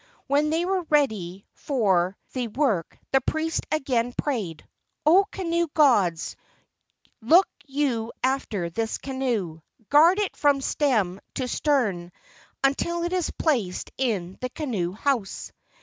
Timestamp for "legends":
2.47-2.47